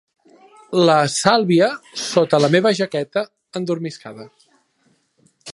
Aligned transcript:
La 0.89 0.95
Sàlvia 1.15 1.67
sota 2.05 2.41
la 2.45 2.51
meva 2.57 2.73
jaqueta, 2.81 3.27
endormiscada. 3.63 4.29